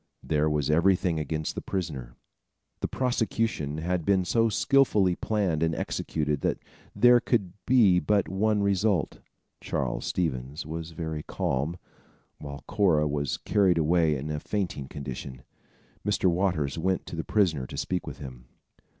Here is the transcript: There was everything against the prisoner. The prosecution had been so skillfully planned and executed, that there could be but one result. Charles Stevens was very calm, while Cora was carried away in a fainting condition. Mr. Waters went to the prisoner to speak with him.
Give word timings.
There 0.23 0.49
was 0.49 0.71
everything 0.71 1.19
against 1.19 1.53
the 1.53 1.61
prisoner. 1.61 2.15
The 2.79 2.87
prosecution 2.87 3.77
had 3.77 4.03
been 4.03 4.25
so 4.25 4.49
skillfully 4.49 5.15
planned 5.15 5.61
and 5.61 5.75
executed, 5.75 6.41
that 6.41 6.57
there 6.95 7.19
could 7.19 7.53
be 7.67 7.99
but 7.99 8.27
one 8.27 8.63
result. 8.63 9.19
Charles 9.61 10.07
Stevens 10.07 10.65
was 10.65 10.89
very 10.89 11.21
calm, 11.21 11.77
while 12.39 12.63
Cora 12.67 13.07
was 13.07 13.37
carried 13.37 13.77
away 13.77 14.17
in 14.17 14.31
a 14.31 14.39
fainting 14.39 14.87
condition. 14.87 15.43
Mr. 16.03 16.25
Waters 16.31 16.79
went 16.79 17.05
to 17.05 17.15
the 17.15 17.23
prisoner 17.23 17.67
to 17.67 17.77
speak 17.77 18.07
with 18.07 18.17
him. 18.17 18.45